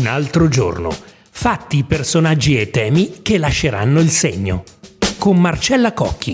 [0.00, 0.88] Un altro giorno.
[1.30, 4.64] Fatti, personaggi e temi che lasceranno il segno.
[5.18, 6.32] Con Marcella Cocchi.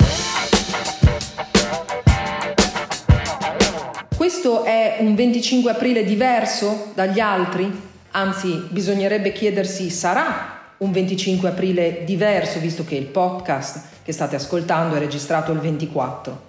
[4.17, 7.69] Questo è un 25 aprile diverso dagli altri?
[8.13, 14.95] Anzi, bisognerebbe chiedersi, sarà un 25 aprile diverso, visto che il podcast che state ascoltando
[14.95, 16.45] è registrato il 24.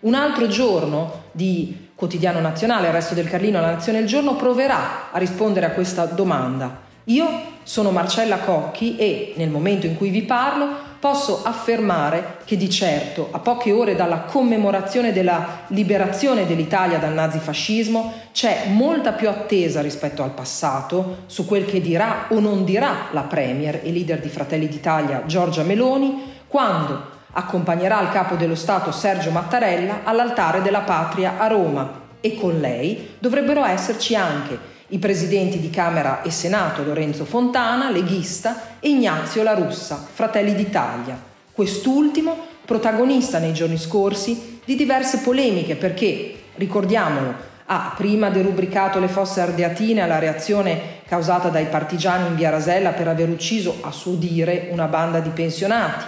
[0.00, 5.12] Un altro giorno di quotidiano nazionale, il resto del Carlino, la Nazione del Giorno, proverà
[5.12, 6.80] a rispondere a questa domanda.
[7.04, 7.28] Io
[7.62, 13.28] sono Marcella Cocchi e nel momento in cui vi parlo posso affermare che di certo,
[13.30, 20.24] a poche ore dalla commemorazione della liberazione dell'Italia dal nazifascismo, c'è molta più attesa rispetto
[20.24, 24.66] al passato su quel che dirà o non dirà la Premier e leader di Fratelli
[24.66, 31.46] d'Italia Giorgia Meloni quando accompagnerà il capo dello Stato Sergio Mattarella all'altare della patria a
[31.46, 37.90] Roma e con lei dovrebbero esserci anche i presidenti di Camera e Senato Lorenzo Fontana,
[37.90, 41.18] leghista, e Ignazio La Russa, Fratelli d'Italia.
[41.50, 49.40] Quest'ultimo protagonista nei giorni scorsi di diverse polemiche perché, ricordiamolo, ha prima derubricato le fosse
[49.40, 54.68] ardeatine alla reazione causata dai partigiani in via Rasella per aver ucciso, a suo dire,
[54.72, 56.04] una banda di pensionati,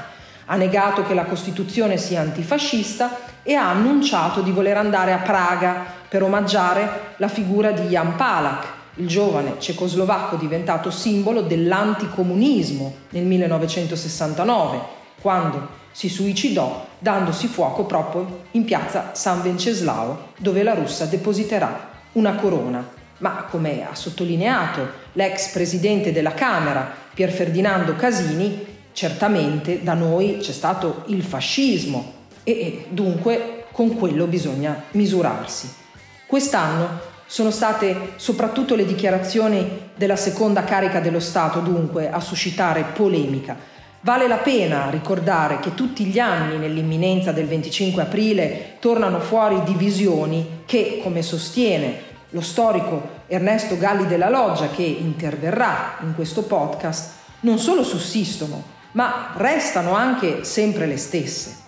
[0.46, 5.84] ha negato che la Costituzione sia antifascista e ha annunciato di voler andare a Praga
[6.08, 14.80] per omaggiare la figura di Jan Palach, il giovane cecoslovacco diventato simbolo dell'anticomunismo nel 1969,
[15.20, 22.34] quando si suicidò dandosi fuoco proprio in piazza San Venceslao, dove la russa depositerà una
[22.34, 23.02] corona.
[23.18, 30.52] Ma come ha sottolineato l'ex presidente della Camera, Pier Ferdinando Casini, certamente da noi c'è
[30.52, 32.12] stato il fascismo
[32.44, 35.68] e dunque con quello bisogna misurarsi.
[36.26, 43.56] Quest'anno sono state soprattutto le dichiarazioni della seconda carica dello Stato, dunque, a suscitare polemica.
[44.00, 50.62] Vale la pena ricordare che tutti gli anni, nell'imminenza del 25 aprile, tornano fuori divisioni
[50.66, 57.58] che, come sostiene lo storico Ernesto Galli della Loggia, che interverrà in questo podcast, non
[57.58, 61.62] solo sussistono, ma restano anche sempre le stesse.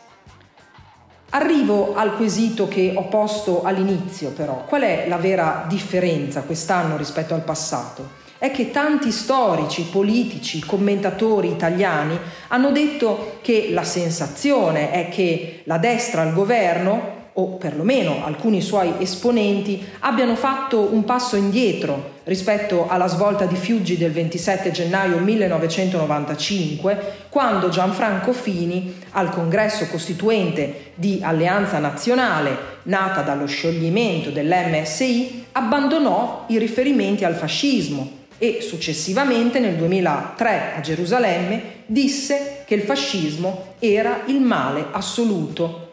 [1.30, 4.64] Arrivo al quesito che ho posto all'inizio però.
[4.64, 8.24] Qual è la vera differenza quest'anno rispetto al passato?
[8.38, 15.78] È che tanti storici, politici, commentatori italiani hanno detto che la sensazione è che la
[15.78, 23.06] destra al governo o perlomeno alcuni suoi esponenti, abbiano fatto un passo indietro rispetto alla
[23.06, 31.78] svolta di Fiuggi del 27 gennaio 1995, quando Gianfranco Fini, al congresso costituente di Alleanza
[31.78, 40.80] Nazionale, nata dallo scioglimento dell'MSI, abbandonò i riferimenti al fascismo e successivamente nel 2003 a
[40.80, 45.85] Gerusalemme disse che il fascismo era il male assoluto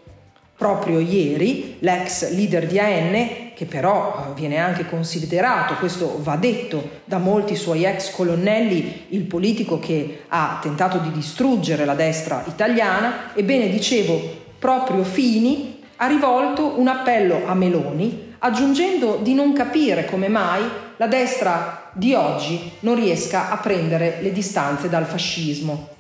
[0.56, 7.02] Proprio ieri l'ex leader di AN, che però eh, viene anche considerato, questo va detto
[7.06, 13.34] da molti suoi ex colonnelli, il politico che ha tentato di distruggere la destra italiana,
[13.34, 14.20] ebbene dicevo,
[14.60, 20.62] proprio Fini ha rivolto un appello a Meloni aggiungendo di non capire come mai
[20.98, 25.93] la destra di oggi non riesca a prendere le distanze dal fascismo.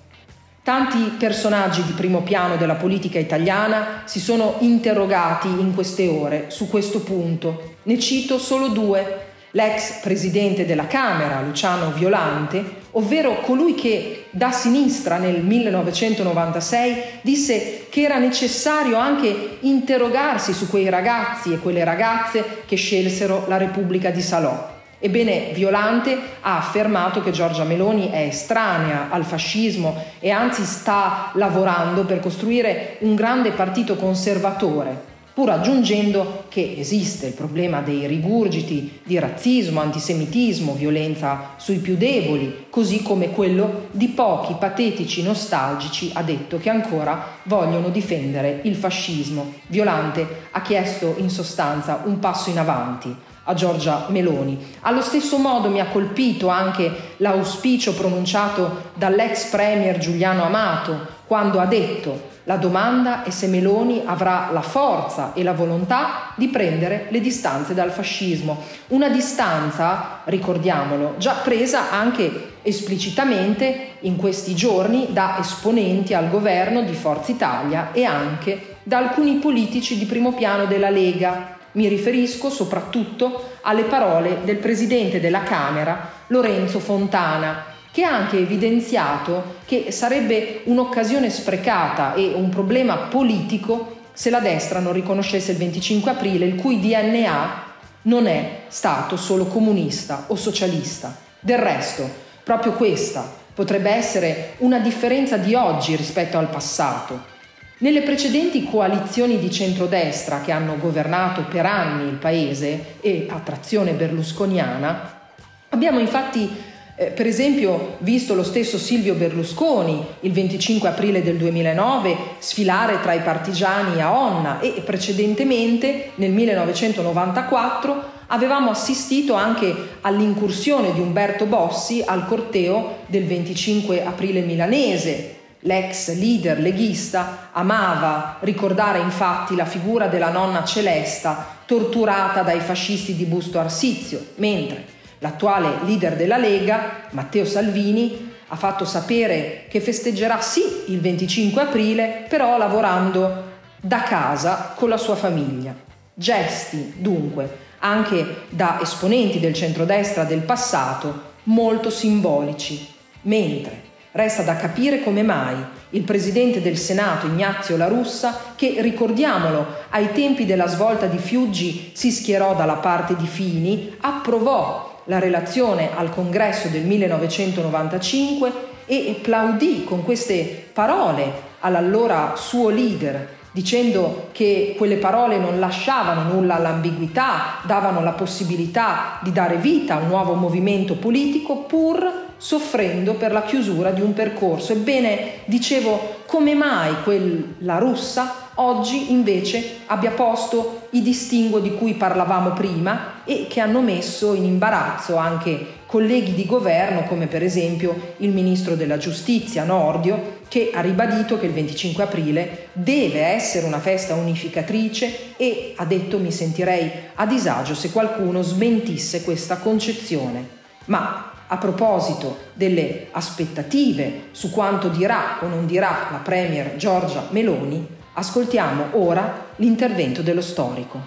[0.64, 6.70] Tanti personaggi di primo piano della politica italiana si sono interrogati in queste ore su
[6.70, 7.76] questo punto.
[7.84, 9.32] Ne cito solo due.
[9.52, 18.02] L'ex presidente della Camera, Luciano Violante, ovvero colui che da sinistra nel 1996 disse che
[18.02, 24.22] era necessario anche interrogarsi su quei ragazzi e quelle ragazze che scelsero la Repubblica di
[24.22, 24.73] Salò.
[25.06, 32.06] Ebbene, Violante ha affermato che Giorgia Meloni è estranea al fascismo e anzi sta lavorando
[32.06, 34.98] per costruire un grande partito conservatore,
[35.34, 42.68] pur aggiungendo che esiste il problema dei rigurgiti di razzismo, antisemitismo, violenza sui più deboli,
[42.70, 49.56] così come quello di pochi patetici nostalgici, ha detto, che ancora vogliono difendere il fascismo.
[49.68, 53.14] Violante ha chiesto in sostanza un passo in avanti
[53.44, 54.76] a Giorgia Meloni.
[54.82, 61.66] Allo stesso modo mi ha colpito anche l'auspicio pronunciato dall'ex premier Giuliano Amato quando ha
[61.66, 67.22] detto la domanda è se Meloni avrà la forza e la volontà di prendere le
[67.22, 68.62] distanze dal fascismo.
[68.88, 76.94] Una distanza, ricordiamolo, già presa anche esplicitamente in questi giorni da esponenti al governo di
[76.94, 83.52] Forza Italia e anche da alcuni politici di primo piano della Lega Mi riferisco soprattutto
[83.62, 91.30] alle parole del Presidente della Camera, Lorenzo Fontana, che ha anche evidenziato che sarebbe un'occasione
[91.30, 96.80] sprecata e un problema politico se la destra non riconoscesse il 25 aprile, il cui
[96.80, 97.64] DNA
[98.04, 101.16] non è stato solo comunista o socialista.
[101.40, 102.10] Del resto,
[102.44, 107.32] proprio questa potrebbe essere una differenza di oggi rispetto al passato.
[107.80, 113.94] Nelle precedenti coalizioni di centrodestra che hanno governato per anni il paese e a trazione
[113.94, 115.22] berlusconiana,
[115.70, 122.16] abbiamo infatti eh, per esempio, visto lo stesso Silvio Berlusconi il 25 aprile del 2009
[122.38, 131.00] sfilare tra i partigiani a Onna e precedentemente nel 1994 avevamo assistito anche all'incursione di
[131.00, 135.38] Umberto Bossi al corteo del 25 aprile milanese.
[135.66, 143.26] L'ex leader leghista amava ricordare infatti la figura della nonna Celesta torturata dai fascisti di
[143.26, 144.94] Busto Arsizio, mentre
[145.24, 152.26] L'attuale leader della Lega, Matteo Salvini, ha fatto sapere che festeggerà sì il 25 aprile,
[152.28, 155.74] però lavorando da casa con la sua famiglia.
[156.14, 162.86] Gesti, dunque, anche da esponenti del centrodestra del passato, molto simbolici,
[163.22, 163.83] mentre
[164.14, 165.56] resta da capire come mai
[165.92, 171.92] il presidente del Senato Ignazio La Russa, che ricordiamolo ai tempi della svolta di Fiuggi
[171.94, 178.52] si schierò dalla parte di Fini, approvò la relazione al congresso del 1995
[178.86, 186.56] e plaudì con queste parole all'allora suo leader, dicendo che quelle parole non lasciavano nulla
[186.56, 193.32] all'ambiguità, davano la possibilità di dare vita a un nuovo movimento politico pur soffrendo per
[193.32, 194.74] la chiusura di un percorso.
[194.74, 202.52] Ebbene, dicevo, come mai quella russa oggi invece abbia posto i distinguo di cui parlavamo
[202.52, 208.32] prima e che hanno messo in imbarazzo anche colleghi di governo come per esempio il
[208.32, 214.16] ministro della giustizia Nordio che ha ribadito che il 25 aprile deve essere una festa
[214.16, 220.62] unificatrice e ha detto mi sentirei a disagio se qualcuno smentisse questa concezione.
[220.86, 228.02] Ma a proposito delle aspettative su quanto dirà o non dirà la Premier Giorgia Meloni,
[228.16, 231.02] Ascoltiamo ora l'intervento dello storico.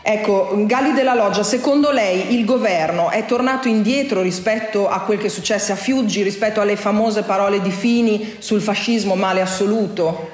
[0.00, 5.28] Ecco, Galli della Loggia, secondo lei il governo è tornato indietro rispetto a quel che
[5.28, 10.30] successe a Fiuggi, rispetto alle famose parole di Fini sul fascismo male assoluto?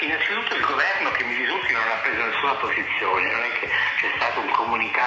[0.00, 3.43] Innanzitutto il governo che mi risulti non ha preso nessuna posizione, non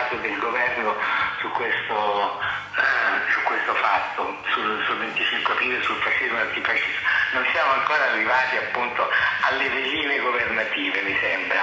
[0.07, 0.95] comunicato del governo
[1.39, 7.07] su questo, eh, su questo fatto, sul, sul 25 aprile, sul fascismo e l'antifascismo.
[7.33, 9.09] Non siamo ancora arrivati appunto
[9.41, 11.61] alle veline governative, mi sembra.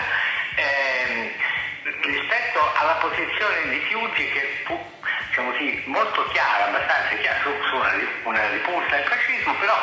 [0.57, 1.35] Eh,
[2.01, 4.93] rispetto alla posizione di Fiuggi che fu
[5.29, 7.93] diciamo così, molto chiara, abbastanza chiara su, su una,
[8.25, 9.77] una ripulsa del fascismo, però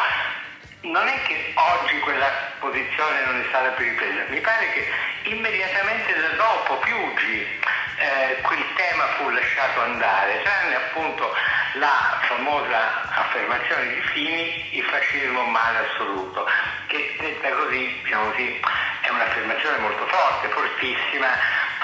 [0.82, 2.28] non è che oggi quella
[2.60, 4.88] posizione non è stata più ripresa, mi pare che
[5.30, 7.60] immediatamente dopo Piuggi
[8.02, 11.34] eh, quel tema fu lasciato andare, tranne appunto
[11.74, 16.48] la famosa affermazione di Fini, il fascismo male assoluto,
[16.88, 18.60] che detta così, diciamo così,
[19.02, 21.28] è un'affermazione molto forte, fortissima,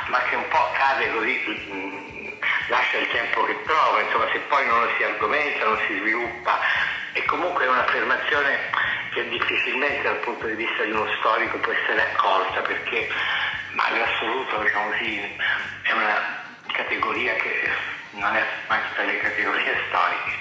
[0.07, 2.27] ma che un po' cade così, mm,
[2.69, 6.59] lascia il tempo che trova, insomma se poi non si argomenta, non si sviluppa,
[7.13, 8.69] e comunque è un'affermazione
[9.13, 13.07] che difficilmente dal punto di vista di uno storico può essere accolta, perché
[13.77, 15.37] male assoluto, diciamo così,
[15.83, 17.71] è una categoria che
[18.11, 20.33] non è mai tra le categorie storiche.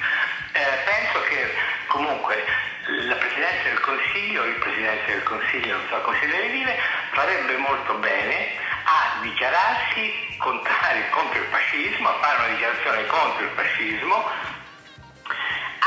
[0.53, 1.55] Eh, penso che
[1.89, 2.45] comunque
[2.87, 6.79] la Presidenza del Consiglio, il Presidente del Consiglio, non so come si deve dire,
[7.13, 8.53] farebbe molto bene
[8.85, 14.31] a dichiararsi contrari contro il fascismo, a fare una dichiarazione contro il fascismo,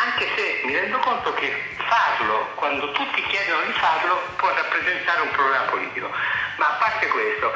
[0.05, 1.49] anche se mi rendo conto che
[1.87, 6.11] farlo quando tutti chiedono di farlo può rappresentare un problema politico.
[6.59, 7.53] Ma a parte questo,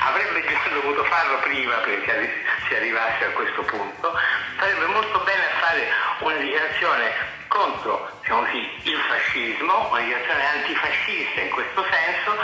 [0.00, 4.18] avrebbe già dovuto farlo prima perché si arrivasse a questo punto,
[4.58, 7.12] sarebbe molto bene fare una dichiarazione
[7.48, 12.34] contro diciamo così, il fascismo, una dichiarazione antifascista in questo senso,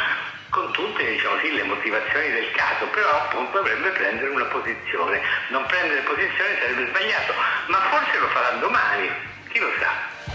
[0.51, 5.23] con tutte diciamo così, le motivazioni del caso, però appunto dovrebbe prendere una posizione.
[5.49, 7.33] Non prendere posizione sarebbe sbagliato,
[7.69, 9.11] ma forse lo farà domani,
[9.49, 10.28] chi lo sa.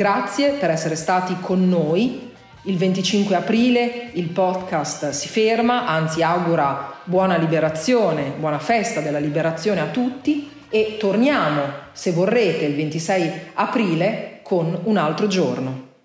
[0.00, 2.32] Grazie per essere stati con noi.
[2.62, 9.82] Il 25 aprile il podcast si ferma, anzi augura buona liberazione, buona festa della liberazione
[9.82, 11.60] a tutti e torniamo,
[11.92, 15.88] se vorrete, il 26 aprile con un altro giorno.